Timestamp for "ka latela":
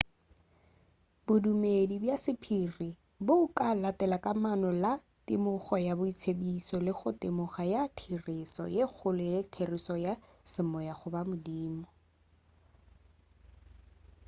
3.57-4.17